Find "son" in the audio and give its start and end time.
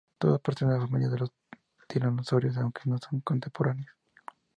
2.97-3.19